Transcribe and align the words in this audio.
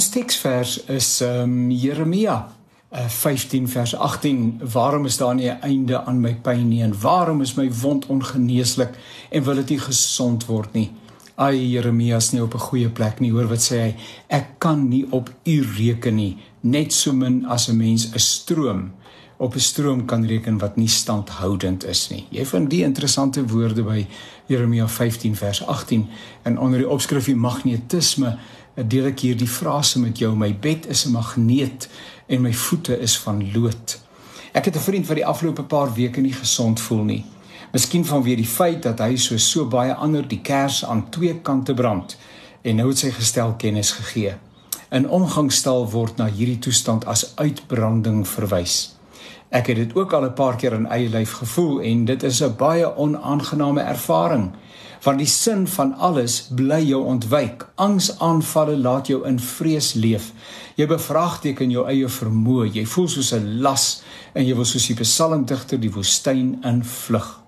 Ons 0.00 0.08
teksvers 0.08 0.78
is 0.88 1.08
ehm 1.20 1.42
um, 1.42 1.72
Jeremia 1.76 2.34
uh, 2.48 3.08
15 3.12 3.66
vers 3.68 3.92
18. 3.94 4.60
Waarom 4.72 5.04
is 5.04 5.18
daar 5.20 5.34
nie 5.34 5.50
'n 5.50 5.60
einde 5.60 6.04
aan 6.04 6.20
my 6.20 6.34
pyn 6.34 6.68
nie 6.68 6.82
en 6.82 7.00
waarom 7.00 7.40
is 7.40 7.54
my 7.54 7.68
wond 7.82 8.06
ongeneeslik 8.06 8.96
en 9.30 9.44
wil 9.44 9.54
dit 9.54 9.68
nie 9.68 9.78
gesond 9.78 10.46
word 10.46 10.72
nie? 10.72 10.90
Ai 11.34 11.70
Jeremia 11.70 12.16
is 12.16 12.30
nie 12.32 12.42
op 12.42 12.54
'n 12.54 12.66
goeie 12.68 12.88
plek 12.88 13.20
nie. 13.20 13.30
Hoor 13.30 13.48
wat 13.48 13.60
sê 13.60 13.76
hy? 13.76 13.94
Ek 14.28 14.46
kan 14.58 14.88
nie 14.88 15.06
op 15.10 15.30
u 15.44 15.64
reken 15.76 16.14
nie, 16.14 16.38
net 16.60 16.92
so 16.92 17.12
min 17.12 17.44
as 17.44 17.68
'n 17.68 17.76
mens 17.76 18.08
'n 18.14 18.18
stroom 18.18 18.92
op 19.36 19.54
'n 19.54 19.60
stroom 19.60 20.04
kan 20.04 20.26
reken 20.26 20.58
wat 20.58 20.76
nie 20.76 20.88
standhoudend 20.88 21.84
is 21.84 22.08
nie. 22.08 22.26
Jy 22.30 22.46
vind 22.46 22.70
die 22.70 22.82
interessante 22.82 23.46
woorde 23.46 23.82
by 23.82 24.06
Jeremia 24.46 24.88
15 24.88 25.36
vers 25.36 25.66
18 25.66 26.08
en 26.42 26.58
onder 26.58 26.78
die 26.78 26.88
opskrif 26.88 27.24
die 27.24 27.36
magnetisme 27.36 28.38
deel 28.86 29.10
ek 29.10 29.20
hier 29.20 29.36
die 29.36 29.48
frase 29.48 30.00
met 30.00 30.18
jou 30.18 30.34
my 30.36 30.52
bed 30.54 30.86
is 30.86 31.06
'n 31.06 31.12
magneet 31.12 31.88
en 32.26 32.42
my 32.42 32.52
voete 32.52 33.00
is 33.00 33.18
van 33.18 33.52
lood. 33.52 33.98
Ek 34.52 34.64
het 34.64 34.76
'n 34.76 34.86
vriend 34.88 35.06
wat 35.06 35.16
die 35.16 35.26
afgelope 35.26 35.62
paar 35.62 35.94
weke 35.94 36.20
nie 36.20 36.32
gesond 36.32 36.80
voel 36.80 37.04
nie. 37.04 37.24
Miskien 37.72 38.04
vanweë 38.04 38.36
die 38.36 38.46
feit 38.46 38.82
dat 38.82 38.98
hy 38.98 39.16
so 39.16 39.36
so 39.36 39.64
baie 39.64 39.94
ander 39.94 40.28
die 40.28 40.40
kers 40.40 40.84
aan 40.84 41.10
twee 41.10 41.34
kante 41.42 41.74
brand 41.74 42.16
en 42.62 42.76
nou 42.76 42.88
het 42.88 42.98
sy 42.98 43.10
gestel 43.10 43.54
kennis 43.58 43.90
gegee. 43.90 44.34
In 44.90 45.08
omgangstaal 45.08 45.90
word 45.90 46.16
na 46.16 46.26
hierdie 46.26 46.58
toestand 46.58 47.04
as 47.04 47.32
uitbranding 47.36 48.28
verwys. 48.28 48.99
Ek 49.50 49.66
het 49.66 49.76
dit 49.76 49.94
ook 49.98 50.12
al 50.12 50.24
'n 50.24 50.32
paar 50.32 50.56
keer 50.56 50.72
in 50.72 50.86
eie 50.86 51.08
lyf 51.08 51.32
gevoel 51.32 51.80
en 51.80 52.04
dit 52.04 52.22
is 52.22 52.42
'n 52.42 52.56
baie 52.56 52.96
onaangename 52.96 53.80
ervaring. 53.80 54.50
Want 55.02 55.18
die 55.18 55.26
sin 55.26 55.66
van 55.66 55.94
alles 55.94 56.48
bly 56.54 56.82
jou 56.82 57.04
ontwyk. 57.04 57.68
Angsaanvalle 57.74 58.76
laat 58.76 59.06
jou 59.06 59.26
in 59.26 59.40
vrees 59.40 59.92
leef. 59.92 60.32
Jy 60.74 60.86
bevraagteken 60.86 61.70
jou 61.70 61.86
eie 61.86 62.08
vermoë. 62.08 62.72
Jy 62.72 62.86
voel 62.86 63.08
soos 63.08 63.32
'n 63.32 63.60
las 63.60 64.02
en 64.32 64.46
jy 64.46 64.54
wil 64.54 64.64
soos 64.64 64.86
die 64.86 64.94
psalmdigter 64.94 65.80
die 65.80 65.92
woestyn 65.92 66.58
invlug. 66.62 67.40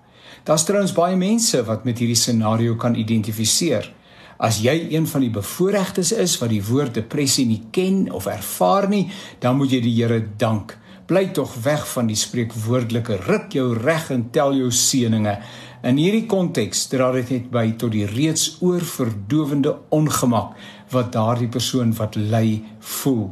Daar's 0.43 0.63
trouens 0.63 0.91
baie 0.91 1.15
mense 1.15 1.63
wat 1.63 1.83
met 1.83 1.97
hierdie 1.97 2.15
scenario 2.15 2.75
kan 2.75 2.95
identifiseer. 2.95 3.93
As 4.37 4.61
jy 4.61 4.87
een 4.89 5.07
van 5.07 5.21
die 5.21 5.29
bevoorregtes 5.29 6.11
is 6.11 6.37
wat 6.37 6.49
die 6.49 6.65
woord 6.65 6.93
depressie 6.93 7.45
nie 7.45 7.63
ken 7.71 8.11
of 8.11 8.25
ervaar 8.25 8.89
nie, 8.89 9.11
dan 9.39 9.55
moet 9.55 9.71
jy 9.71 9.81
die 9.81 10.03
Here 10.03 10.27
dank 10.37 10.77
bly 11.05 11.27
tog 11.35 11.53
weg 11.63 11.83
van 11.91 12.07
die 12.07 12.17
spreekwoordelike 12.17 13.17
ruk 13.27 13.53
jou 13.53 13.73
reg 13.77 14.09
en 14.13 14.29
tel 14.31 14.55
jou 14.55 14.71
seëninge. 14.71 15.35
In 15.83 15.99
hierdie 15.99 16.25
konteks 16.31 16.85
dra 16.91 17.11
dit 17.11 17.29
net 17.35 17.49
by 17.51 17.65
tot 17.77 17.91
die 17.91 18.05
reeds 18.07 18.57
oorverdowende 18.63 19.75
ongemak 19.91 20.55
wat 20.93 21.11
daardie 21.15 21.49
persoon 21.51 21.91
wat 21.97 22.15
ly 22.15 22.61
voel. 22.79 23.31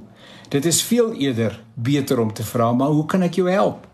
Dit 0.51 0.65
is 0.67 0.81
veel 0.83 1.13
eerder 1.13 1.55
beter 1.75 2.19
om 2.19 2.33
te 2.33 2.43
vra, 2.43 2.71
maar 2.73 2.91
hoe 2.91 3.05
kan 3.05 3.23
ek 3.23 3.39
jou 3.39 3.47
help? 3.49 3.87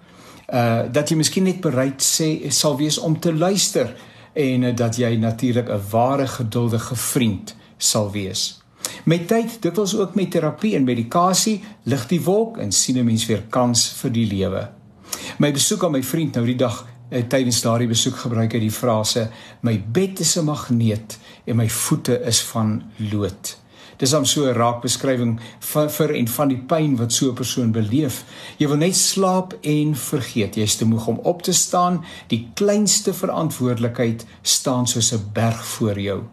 Uh 0.47 0.87
dat 0.91 1.09
jy 1.11 1.17
miskien 1.19 1.45
net 1.45 1.61
bereid 1.61 2.01
sê 2.01 2.49
sal 2.49 2.77
wees 2.79 2.97
om 2.97 3.19
te 3.19 3.33
luister 3.33 3.91
en 4.33 4.63
uh, 4.63 4.75
dat 4.75 4.97
jy 4.97 5.15
natuurlik 5.19 5.69
'n 5.69 5.89
ware 5.91 6.27
geduldige 6.27 6.95
vriend 6.95 7.55
sal 7.77 8.11
wees. 8.11 8.56
Met 9.07 9.27
tyd, 9.27 9.61
dit 9.61 9.75
was 9.75 9.95
ook 9.95 10.15
met 10.15 10.31
terapie 10.31 10.75
en 10.75 10.83
medikasie, 10.83 11.61
lig 11.83 12.07
die 12.07 12.19
wolk 12.21 12.57
en 12.57 12.71
sien 12.71 12.97
'n 12.97 13.05
mens 13.05 13.25
weer 13.25 13.43
kans 13.49 13.87
vir 14.01 14.11
die 14.11 14.25
lewe. 14.27 14.69
My 15.37 15.51
besoek 15.51 15.83
aan 15.83 15.91
my 15.91 16.03
vriend 16.03 16.35
nou 16.35 16.45
die 16.45 16.55
dag 16.55 16.87
eh, 17.09 17.23
tydens 17.23 17.61
daardie 17.61 17.87
besoek 17.87 18.15
gebruik 18.15 18.53
hy 18.53 18.59
die 18.59 18.71
frase 18.71 19.29
my 19.61 19.83
bed 19.91 20.19
is 20.19 20.37
'n 20.37 20.43
magneet 20.45 21.17
en 21.45 21.55
my 21.55 21.69
voete 21.69 22.19
is 22.25 22.41
van 22.41 22.83
lood. 23.11 23.57
Dis 23.97 24.13
om 24.13 24.25
so 24.25 24.45
'n 24.45 24.53
raak 24.53 24.81
beskrywing 24.81 25.39
vir 25.59 25.89
vir 25.89 26.15
en 26.15 26.27
van 26.27 26.47
die 26.47 26.63
pyn 26.67 26.97
wat 26.97 27.13
so 27.13 27.29
'n 27.29 27.35
persoon 27.35 27.71
beleef. 27.71 28.25
Jy 28.57 28.67
wil 28.67 28.77
net 28.77 28.95
slaap 28.95 29.57
en 29.61 29.95
vergeet. 29.95 30.55
Jy 30.55 30.63
is 30.63 30.75
te 30.75 30.85
moeg 30.85 31.07
om 31.07 31.19
op 31.23 31.41
te 31.41 31.53
staan. 31.53 32.03
Die 32.27 32.51
kleinste 32.53 33.13
verantwoordelikheid 33.13 34.25
staan 34.41 34.87
soos 34.87 35.13
'n 35.13 35.29
berg 35.33 35.65
voor 35.65 35.99
jou. 35.99 36.23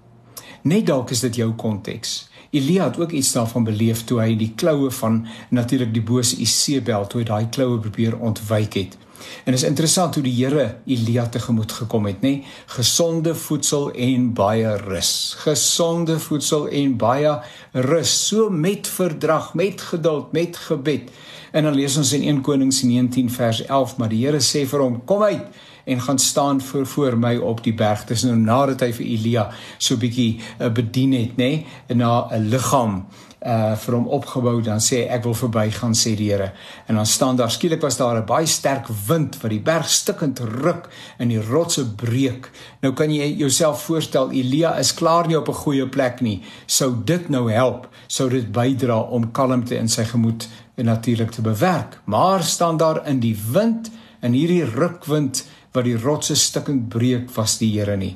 Net 0.63 0.87
dalk 0.87 1.11
is 1.11 1.21
dit 1.21 1.35
jou 1.37 1.53
konteks. 1.53 2.34
Elia 2.55 2.85
het 2.85 2.99
ook 3.01 3.11
iets 3.11 3.33
daarvan 3.35 3.65
beleef 3.67 4.05
toe 4.07 4.21
hy 4.23 4.35
die 4.39 4.53
kloue 4.57 4.91
van 5.01 5.25
natuurlik 5.51 5.95
die 5.95 6.03
bose 6.03 6.37
Isebel 6.43 7.07
toe 7.11 7.25
hy 7.25 7.27
daai 7.31 7.49
kloue 7.55 7.81
probeer 7.83 8.15
ontwyk 8.19 8.79
het. 8.79 8.99
En 9.45 9.53
is 9.57 9.65
interessant 9.65 10.15
hoe 10.15 10.23
die 10.25 10.35
Here 10.37 10.77
Elia 10.87 11.27
tegemoet 11.33 11.73
gekom 11.73 12.07
het, 12.07 12.21
nê? 12.23 12.35
Gesonde 12.77 13.35
voedsel 13.35 13.91
en 13.93 14.33
baie 14.37 14.77
rus. 14.85 15.35
Gesonde 15.45 16.19
voedsel 16.21 16.69
en 16.69 16.97
baie 17.01 17.37
rus, 17.73 18.15
so 18.29 18.51
met 18.51 18.89
verdrag, 18.89 19.55
met 19.55 19.81
geduld, 19.81 20.33
met 20.33 20.57
gebed. 20.57 21.11
En 21.53 21.63
dan 21.65 21.75
lees 21.75 21.97
ons 21.97 22.13
in 22.13 22.23
1 22.23 22.43
Konings 22.43 22.83
19 22.83 23.31
vers 23.31 23.65
11, 23.65 23.97
maar 23.97 24.13
die 24.13 24.25
Here 24.27 24.43
sê 24.43 24.67
vir 24.69 24.83
hom: 24.83 25.01
"Kom 25.05 25.23
uit 25.23 25.47
en 25.85 26.01
gaan 26.01 26.19
staan 26.19 26.61
voor 26.61 26.87
voor 26.87 27.19
my 27.19 27.37
op 27.37 27.65
die 27.65 27.75
berg. 27.75 28.05
Dis 28.05 28.23
nou 28.23 28.37
nadat 28.37 28.81
hy 28.81 28.93
vir 28.93 29.07
Elia 29.07 29.45
so 29.79 29.97
bietjie 29.97 30.41
uh, 30.59 30.73
bedien 30.73 31.13
het, 31.13 31.37
nê, 31.37 31.51
nee, 31.89 31.97
na 31.97 32.29
'n 32.31 32.49
liggaam 32.49 33.05
uh 33.45 33.75
vir 33.77 33.95
hom 33.95 34.07
opgebou 34.17 34.55
dan 34.65 34.81
sê 34.81 35.03
ek 35.13 35.27
wil 35.27 35.35
verbygaan 35.37 35.93
sê 35.93 36.15
die 36.17 36.31
Here. 36.33 36.53
En 36.89 36.97
dan 36.97 37.07
staan 37.07 37.37
daar 37.37 37.51
skielik 37.51 37.83
was 37.85 37.97
daar 37.97 38.17
'n 38.17 38.25
baie 38.25 38.47
sterk 38.47 38.89
wind 39.07 39.37
wat 39.41 39.51
die 39.51 39.61
berg 39.61 39.89
stikkend 39.89 40.39
ruk 40.39 40.89
en 41.19 41.29
die 41.29 41.43
rotse 41.43 41.95
breek. 41.95 42.51
Nou 42.81 42.93
kan 42.95 43.11
jy 43.11 43.35
jouself 43.37 43.83
voorstel 43.83 44.31
Elia 44.31 44.79
is 44.79 44.95
klaar 44.95 45.27
nie 45.27 45.39
op 45.39 45.49
'n 45.49 45.53
goeie 45.53 45.89
plek 45.89 46.21
nie. 46.21 46.43
Sou 46.67 46.95
dit 47.05 47.29
nou 47.29 47.53
help? 47.53 47.89
Sou 48.07 48.31
dit 48.31 48.53
bydra 48.53 49.01
om 49.01 49.33
kalmte 49.33 49.77
in 49.77 49.89
sy 49.89 50.05
gemoed 50.05 50.49
en 50.75 50.85
natuurlik 50.85 51.31
te 51.31 51.43
bewerk? 51.43 52.01
Maar 52.05 52.43
staan 52.43 52.77
daar 52.77 53.07
in 53.07 53.21
die 53.21 53.37
wind 53.53 53.91
in 54.21 54.33
hierdie 54.33 54.65
rukwind 54.65 55.45
wat 55.75 55.85
die 55.85 55.99
rotse 55.99 56.37
stukkend 56.39 56.89
breek 56.89 57.31
was 57.35 57.59
die 57.59 57.73
Here 57.75 57.97
nie. 57.99 58.15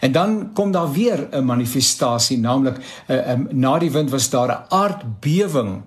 En 0.00 0.12
dan 0.12 0.52
kom 0.52 0.72
daar 0.72 0.92
weer 0.92 1.28
'n 1.30 1.44
manifestasie, 1.44 2.38
naamlik 2.38 2.76
uh, 3.08 3.30
um, 3.30 3.48
na 3.50 3.78
die 3.78 3.90
wind 3.90 4.10
was 4.10 4.30
daar 4.30 4.48
'n 4.48 4.64
aardbewing. 4.68 5.82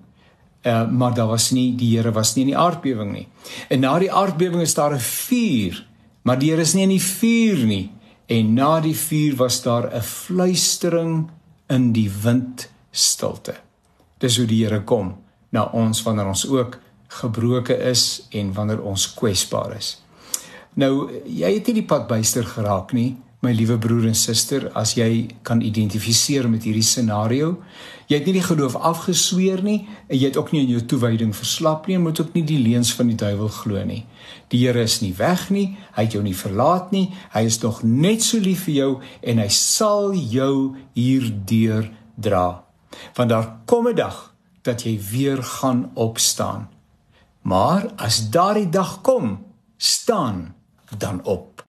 Uh, 0.63 0.89
maar 0.89 1.13
daar 1.13 1.27
was 1.27 1.51
nie 1.51 1.75
die 1.75 1.97
Here 1.97 2.11
was 2.11 2.35
nie 2.35 2.45
in 2.45 2.51
die 2.51 2.57
aardbewing 2.57 3.11
nie. 3.11 3.27
En 3.69 3.79
na 3.79 3.99
die 3.99 4.11
aardbewing 4.11 4.61
is 4.61 4.73
daar 4.73 4.93
'n 4.93 4.99
vuur, 4.99 5.87
maar 6.21 6.39
die 6.39 6.49
Here 6.49 6.61
is 6.61 6.73
nie 6.73 6.83
in 6.83 6.89
die 6.89 7.03
vuur 7.03 7.65
nie. 7.65 7.91
En 8.25 8.53
na 8.53 8.79
die 8.79 8.95
vuur 8.95 9.35
was 9.35 9.61
daar 9.61 9.93
'n 9.93 10.01
fluistering 10.01 11.29
in 11.67 11.91
die 11.91 12.11
wind 12.23 12.69
stilte. 12.91 13.53
Dis 14.17 14.37
hoe 14.37 14.45
die 14.45 14.63
Here 14.63 14.81
kom 14.83 15.15
na 15.49 15.63
ons 15.63 16.03
wanneer 16.03 16.25
ons 16.25 16.47
ook 16.47 16.79
gebroken 17.07 17.81
is 17.81 18.27
en 18.29 18.53
wanneer 18.53 18.81
ons 18.81 19.13
kwesbaar 19.13 19.75
is. 19.75 20.01
Nou, 20.79 21.09
jy 21.27 21.49
het 21.57 21.67
nie 21.67 21.81
die 21.81 21.87
pad 21.87 22.07
byster 22.07 22.45
geraak 22.47 22.93
nie, 22.95 23.17
my 23.41 23.51
liewe 23.57 23.75
broer 23.81 24.05
en 24.05 24.15
suster, 24.15 24.67
as 24.77 24.93
jy 24.93 25.25
kan 25.43 25.63
identifiseer 25.65 26.45
met 26.49 26.63
hierdie 26.67 26.85
scenario. 26.85 27.55
Jy 28.05 28.19
het 28.19 28.27
nie 28.29 28.35
die 28.37 28.45
geloof 28.45 28.75
afgesweer 28.77 29.63
nie 29.65 29.79
en 30.05 30.13
jy 30.13 30.29
het 30.29 30.37
ook 30.37 30.51
nie 30.53 30.61
in 30.61 30.75
jou 30.75 30.83
toewyding 30.93 31.33
verslap 31.35 31.89
nie 31.89 31.97
en 31.97 32.05
moet 32.05 32.21
ook 32.21 32.35
nie 32.37 32.45
die 32.45 32.59
leuns 32.61 32.93
van 32.93 33.09
die 33.09 33.17
duiwel 33.17 33.49
glo 33.55 33.81
nie. 33.87 34.03
Die 34.53 34.61
Here 34.61 34.85
is 34.85 34.99
nie 35.01 35.11
weg 35.17 35.47
nie, 35.49 35.71
hy 35.97 36.05
het 36.05 36.15
jou 36.15 36.21
nie 36.23 36.37
verlaat 36.37 36.93
nie. 36.93 37.07
Hy 37.33 37.43
is 37.49 37.57
nog 37.65 37.81
net 37.83 38.21
so 38.23 38.37
lief 38.39 38.67
vir 38.69 38.75
jou 38.77 38.91
en 39.25 39.41
hy 39.41 39.49
sal 39.57 40.13
jou 40.13 40.77
hierdeur 40.93 41.89
dra. 42.21 42.61
Want 43.17 43.33
daar 43.33 43.49
kom 43.65 43.87
'n 43.87 43.95
dag 43.95 44.35
dat 44.61 44.85
jy 44.85 44.99
weer 45.11 45.43
gaan 45.43 45.89
opstaan. 45.95 46.69
Maar 47.41 47.89
as 47.97 48.29
daardie 48.29 48.69
dag 48.69 49.01
kom, 49.01 49.39
staan 49.77 50.53
dan 50.97 51.23
op. 51.23 51.50